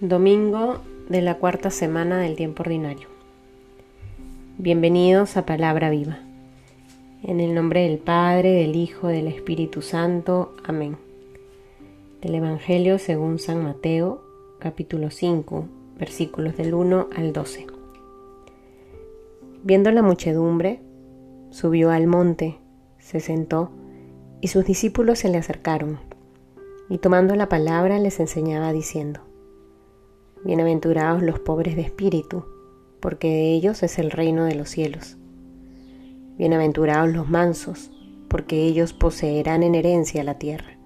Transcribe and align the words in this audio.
Domingo 0.00 0.82
de 1.08 1.22
la 1.22 1.36
cuarta 1.36 1.70
semana 1.70 2.20
del 2.20 2.36
tiempo 2.36 2.62
ordinario. 2.62 3.08
Bienvenidos 4.58 5.38
a 5.38 5.46
Palabra 5.46 5.88
Viva. 5.88 6.18
En 7.22 7.40
el 7.40 7.54
nombre 7.54 7.88
del 7.88 7.96
Padre, 7.96 8.52
del 8.52 8.76
Hijo, 8.76 9.08
del 9.08 9.26
Espíritu 9.26 9.80
Santo. 9.80 10.54
Amén. 10.64 10.98
Del 12.20 12.34
Evangelio 12.34 12.98
según 12.98 13.38
San 13.38 13.64
Mateo, 13.64 14.22
capítulo 14.58 15.10
5, 15.10 15.64
versículos 15.98 16.58
del 16.58 16.74
1 16.74 17.08
al 17.16 17.32
12. 17.32 17.66
Viendo 19.64 19.90
la 19.92 20.02
muchedumbre, 20.02 20.82
subió 21.48 21.90
al 21.90 22.06
monte, 22.06 22.58
se 22.98 23.20
sentó, 23.20 23.70
y 24.42 24.48
sus 24.48 24.66
discípulos 24.66 25.20
se 25.20 25.30
le 25.30 25.38
acercaron, 25.38 25.98
y 26.90 26.98
tomando 26.98 27.34
la 27.34 27.48
palabra 27.48 27.98
les 27.98 28.20
enseñaba 28.20 28.74
diciendo, 28.74 29.25
Bienaventurados 30.46 31.24
los 31.24 31.40
pobres 31.40 31.74
de 31.74 31.82
espíritu, 31.82 32.44
porque 33.00 33.26
de 33.26 33.52
ellos 33.52 33.82
es 33.82 33.98
el 33.98 34.12
reino 34.12 34.44
de 34.44 34.54
los 34.54 34.68
cielos. 34.68 35.16
Bienaventurados 36.38 37.12
los 37.12 37.28
mansos, 37.28 37.90
porque 38.28 38.62
ellos 38.62 38.92
poseerán 38.92 39.64
en 39.64 39.74
herencia 39.74 40.22
la 40.22 40.38
tierra. 40.38 40.78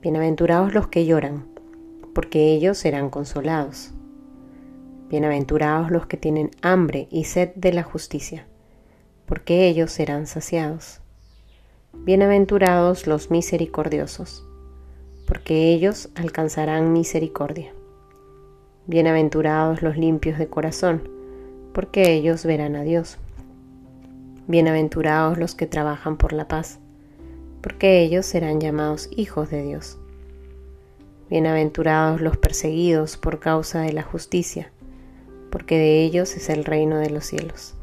Bienaventurados 0.00 0.72
los 0.72 0.86
que 0.86 1.04
lloran, 1.04 1.48
porque 2.14 2.52
ellos 2.52 2.78
serán 2.78 3.10
consolados. 3.10 3.90
Bienaventurados 5.08 5.90
los 5.90 6.06
que 6.06 6.16
tienen 6.16 6.52
hambre 6.62 7.08
y 7.10 7.24
sed 7.24 7.50
de 7.56 7.72
la 7.72 7.82
justicia, 7.82 8.46
porque 9.26 9.66
ellos 9.66 9.90
serán 9.90 10.28
saciados. 10.28 11.00
Bienaventurados 11.92 13.08
los 13.08 13.32
misericordiosos, 13.32 14.46
porque 15.26 15.72
ellos 15.72 16.08
alcanzarán 16.14 16.92
misericordia. 16.92 17.74
Bienaventurados 18.86 19.82
los 19.82 19.98
limpios 19.98 20.38
de 20.38 20.48
corazón, 20.48 21.02
porque 21.74 22.12
ellos 22.14 22.46
verán 22.46 22.76
a 22.76 22.82
Dios. 22.82 23.18
Bienaventurados 24.48 25.36
los 25.36 25.54
que 25.54 25.66
trabajan 25.66 26.16
por 26.16 26.32
la 26.32 26.48
paz, 26.48 26.80
porque 27.60 28.00
ellos 28.00 28.24
serán 28.24 28.58
llamados 28.58 29.10
hijos 29.14 29.50
de 29.50 29.62
Dios. 29.62 29.98
Bienaventurados 31.28 32.22
los 32.22 32.38
perseguidos 32.38 33.18
por 33.18 33.38
causa 33.38 33.82
de 33.82 33.92
la 33.92 34.02
justicia, 34.02 34.72
porque 35.50 35.76
de 35.76 36.02
ellos 36.02 36.34
es 36.36 36.48
el 36.48 36.64
reino 36.64 36.96
de 36.96 37.10
los 37.10 37.26
cielos. 37.26 37.74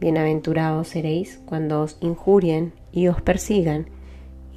Bienaventurados 0.00 0.88
seréis 0.88 1.40
cuando 1.46 1.80
os 1.80 1.96
injurien 2.00 2.72
y 2.90 3.06
os 3.06 3.22
persigan 3.22 3.86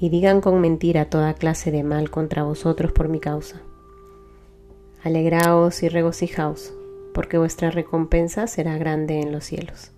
y 0.02 0.10
digan 0.10 0.42
con 0.42 0.60
mentira 0.60 1.06
toda 1.06 1.36
clase 1.36 1.72
de 1.72 1.84
mal 1.84 2.10
contra 2.10 2.44
vosotros 2.44 2.92
por 2.92 3.10
mi 3.10 3.20
causa. 3.20 3.62
Alegraos 5.08 5.84
y 5.84 5.88
regocijaos, 5.88 6.74
porque 7.14 7.38
vuestra 7.38 7.72
recompensa 7.72 8.46
será 8.46 8.78
grande 8.78 9.22
en 9.22 9.32
los 9.32 9.46
cielos. 9.46 9.92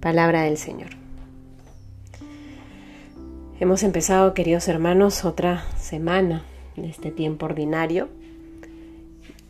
Palabra 0.00 0.44
del 0.44 0.56
Señor. 0.56 0.88
Hemos 3.60 3.82
empezado, 3.82 4.32
queridos 4.32 4.66
hermanos, 4.68 5.26
otra 5.26 5.62
semana 5.76 6.42
de 6.74 6.88
este 6.88 7.10
tiempo 7.10 7.44
ordinario 7.44 8.08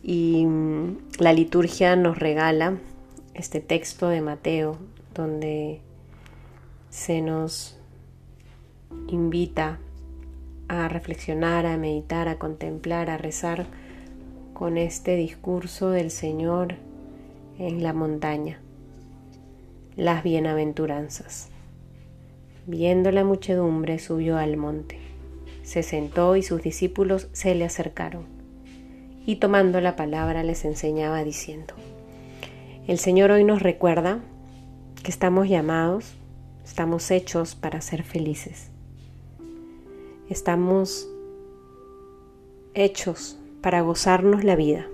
y 0.03 0.45
mm, 0.45 0.97
la 1.19 1.31
liturgia 1.31 1.95
nos 1.95 2.19
regala 2.19 2.77
este 3.33 3.61
texto 3.61 4.09
de 4.09 4.19
Mateo 4.19 4.75
donde 5.15 5.79
se 6.89 7.21
nos 7.21 7.77
invita 9.07 9.79
a 10.67 10.89
reflexionar, 10.89 11.65
a 11.65 11.77
meditar, 11.77 12.27
a 12.27 12.37
contemplar, 12.37 13.09
a 13.09 13.17
rezar 13.17 13.67
con 14.61 14.77
este 14.77 15.15
discurso 15.15 15.89
del 15.89 16.11
Señor 16.11 16.75
en 17.57 17.81
la 17.81 17.93
montaña. 17.93 18.59
Las 19.95 20.21
bienaventuranzas. 20.21 21.49
Viendo 22.67 23.09
la 23.09 23.23
muchedumbre, 23.23 23.97
subió 23.97 24.37
al 24.37 24.57
monte. 24.57 24.99
Se 25.63 25.81
sentó 25.81 26.35
y 26.35 26.43
sus 26.43 26.61
discípulos 26.61 27.27
se 27.31 27.55
le 27.55 27.65
acercaron. 27.65 28.25
Y 29.25 29.37
tomando 29.37 29.81
la 29.81 29.95
palabra 29.95 30.43
les 30.43 30.63
enseñaba 30.63 31.23
diciendo, 31.23 31.73
El 32.87 32.99
Señor 32.99 33.31
hoy 33.31 33.43
nos 33.43 33.63
recuerda 33.63 34.19
que 35.01 35.09
estamos 35.09 35.49
llamados, 35.49 36.13
estamos 36.63 37.09
hechos 37.09 37.55
para 37.55 37.81
ser 37.81 38.03
felices. 38.03 38.69
Estamos 40.29 41.09
hechos 42.75 43.40
para 43.61 43.81
gozarnos 43.81 44.43
la 44.43 44.55
vida, 44.55 44.87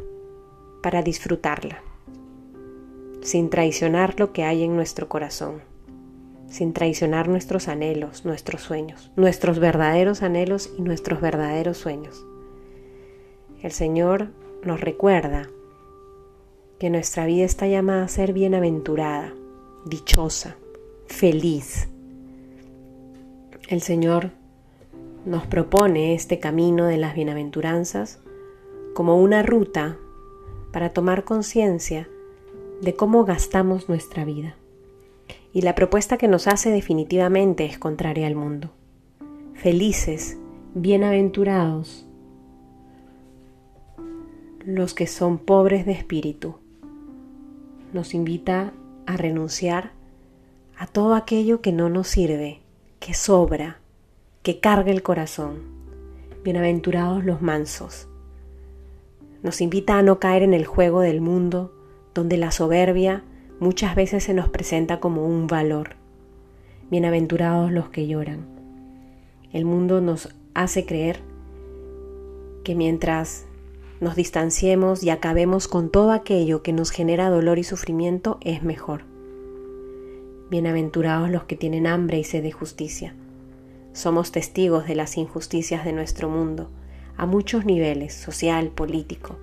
para 0.83 1.01
disfrutarla, 1.01 1.81
sin 3.21 3.49
traicionar 3.49 4.19
lo 4.19 4.33
que 4.33 4.43
hay 4.43 4.63
en 4.63 4.75
nuestro 4.75 5.07
corazón, 5.07 5.61
sin 6.49 6.73
traicionar 6.73 7.29
nuestros 7.29 7.69
anhelos, 7.69 8.25
nuestros 8.25 8.61
sueños, 8.61 9.11
nuestros 9.15 9.59
verdaderos 9.59 10.21
anhelos 10.21 10.69
y 10.77 10.81
nuestros 10.81 11.21
verdaderos 11.21 11.77
sueños. 11.77 12.25
El 13.61 13.71
Señor 13.71 14.31
nos 14.63 14.81
recuerda 14.81 15.49
que 16.77 16.89
nuestra 16.89 17.25
vida 17.25 17.45
está 17.45 17.67
llamada 17.67 18.03
a 18.03 18.09
ser 18.09 18.33
bienaventurada, 18.33 19.33
dichosa, 19.85 20.57
feliz. 21.07 21.87
El 23.69 23.81
Señor 23.81 24.31
nos 25.25 25.47
propone 25.47 26.13
este 26.13 26.39
camino 26.39 26.85
de 26.85 26.97
las 26.97 27.15
bienaventuranzas 27.15 28.19
como 28.97 29.21
una 29.21 29.43
ruta 29.43 29.95
para 30.73 30.89
tomar 30.89 31.23
conciencia 31.23 32.09
de 32.81 32.95
cómo 32.95 33.25
gastamos 33.25 33.89
nuestra 33.89 34.25
vida. 34.25 34.55
Y 35.53 35.61
la 35.61 35.75
propuesta 35.75 36.17
que 36.17 36.27
nos 36.27 36.47
hace 36.47 36.71
definitivamente 36.71 37.65
es 37.65 37.77
contraria 37.77 38.25
al 38.25 38.33
mundo. 38.33 38.71
Felices, 39.53 40.39
bienaventurados, 40.73 42.07
los 44.65 44.95
que 44.95 45.05
son 45.05 45.37
pobres 45.37 45.85
de 45.85 45.91
espíritu. 45.91 46.55
Nos 47.93 48.15
invita 48.15 48.73
a 49.05 49.15
renunciar 49.15 49.91
a 50.75 50.87
todo 50.87 51.13
aquello 51.13 51.61
que 51.61 51.71
no 51.71 51.87
nos 51.89 52.07
sirve, 52.07 52.61
que 52.99 53.13
sobra, 53.13 53.77
que 54.41 54.59
carga 54.59 54.89
el 54.89 55.03
corazón. 55.03 55.59
Bienaventurados 56.43 57.23
los 57.23 57.43
mansos, 57.43 58.07
nos 59.43 59.61
invita 59.61 59.97
a 59.97 60.03
no 60.03 60.19
caer 60.19 60.43
en 60.43 60.53
el 60.53 60.65
juego 60.65 61.01
del 61.01 61.21
mundo, 61.21 61.73
donde 62.13 62.37
la 62.37 62.51
soberbia 62.51 63.23
muchas 63.59 63.95
veces 63.95 64.23
se 64.23 64.33
nos 64.33 64.49
presenta 64.49 64.99
como 64.99 65.25
un 65.25 65.47
valor. 65.47 65.95
Bienaventurados 66.89 67.71
los 67.71 67.89
que 67.89 68.07
lloran. 68.07 68.45
El 69.53 69.65
mundo 69.65 70.01
nos 70.01 70.29
hace 70.53 70.85
creer 70.85 71.21
que 72.63 72.75
mientras 72.75 73.45
nos 73.99 74.15
distanciemos 74.15 75.03
y 75.03 75.09
acabemos 75.09 75.67
con 75.67 75.89
todo 75.89 76.11
aquello 76.11 76.61
que 76.61 76.73
nos 76.73 76.91
genera 76.91 77.29
dolor 77.29 77.59
y 77.59 77.63
sufrimiento, 77.63 78.37
es 78.41 78.63
mejor. 78.63 79.03
Bienaventurados 80.49 81.29
los 81.29 81.43
que 81.43 81.55
tienen 81.55 81.87
hambre 81.87 82.19
y 82.19 82.23
sed 82.23 82.43
de 82.43 82.51
justicia. 82.51 83.15
Somos 83.93 84.31
testigos 84.31 84.87
de 84.87 84.95
las 84.95 85.17
injusticias 85.17 85.83
de 85.83 85.93
nuestro 85.93 86.29
mundo 86.29 86.69
a 87.17 87.25
muchos 87.25 87.65
niveles, 87.65 88.13
social, 88.13 88.69
político, 88.69 89.35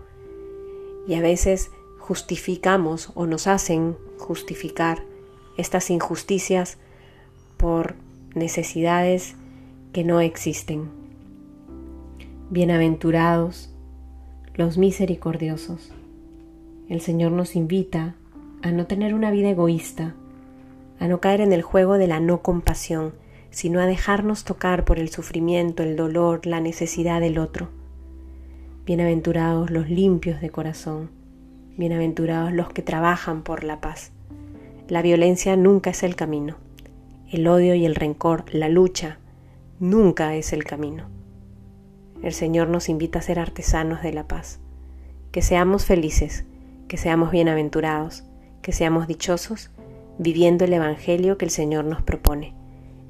y 1.07 1.15
a 1.15 1.21
veces 1.21 1.71
justificamos 1.99 3.11
o 3.15 3.27
nos 3.27 3.47
hacen 3.47 3.97
justificar 4.19 5.03
estas 5.57 5.91
injusticias 5.91 6.79
por 7.57 7.95
necesidades 8.35 9.35
que 9.93 10.05
no 10.05 10.21
existen. 10.21 10.89
Bienaventurados 12.51 13.71
los 14.55 14.79
misericordiosos. 14.79 15.93
El 16.89 17.01
Señor 17.01 17.33
nos 17.33 17.57
invita 17.57 18.15
a 18.63 18.71
no 18.71 18.87
tener 18.87 19.15
una 19.15 19.31
vida 19.31 19.51
egoísta, 19.51 20.15
a 21.01 21.09
no 21.09 21.21
caer 21.21 21.41
en 21.41 21.53
el 21.53 21.63
juego 21.63 21.99
de 21.99 22.07
la 22.07 22.21
no 22.21 22.43
compasión, 22.43 23.15
sino 23.55 23.81
a 23.81 23.87
dejarnos 23.87 24.43
tocar 24.43 24.85
por 24.85 24.99
el 24.99 25.11
sufrimiento, 25.11 25.85
el 25.85 25.95
dolor, 25.95 26.45
la 26.45 26.61
necesidad 26.61 27.21
del 27.21 27.39
otro. 27.39 27.69
Bienaventurados 28.85 29.71
los 29.71 29.89
limpios 29.89 30.41
de 30.41 30.51
corazón, 30.51 31.11
bienaventurados 31.77 32.53
los 32.53 32.71
que 32.71 32.83
trabajan 32.83 33.45
por 33.45 33.63
la 33.63 33.81
paz. 33.81 34.11
La 34.89 35.03
violencia 35.03 35.57
nunca 35.57 35.91
es 35.91 36.03
el 36.03 36.17
camino. 36.17 36.57
El 37.31 37.47
odio 37.47 37.77
y 37.77 37.87
el 37.87 37.95
rencor, 37.95 38.45
la 38.53 38.69
lucha, 38.69 39.19
nunca 39.79 40.35
es 40.35 40.53
el 40.53 40.65
camino. 40.65 41.09
El 42.25 42.33
Señor 42.33 42.69
nos 42.69 42.89
invita 42.89 43.21
a 43.21 43.23
ser 43.23 43.39
artesanos 43.39 44.03
de 44.03 44.13
la 44.13 44.27
paz. 44.27 44.59
Que 45.31 45.43
seamos 45.43 45.85
felices, 45.85 46.45
que 46.89 46.97
seamos 46.97 47.31
bienaventurados, 47.31 48.25
que 48.63 48.73
seamos 48.73 49.07
dichosos, 49.07 49.71
viviendo 50.19 50.65
el 50.65 50.73
Evangelio 50.73 51.39
que 51.39 51.45
el 51.45 51.53
Señor 51.53 51.85
nos 51.85 52.03
propone. 52.03 52.64